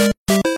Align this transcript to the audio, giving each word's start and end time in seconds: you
you 0.00 0.49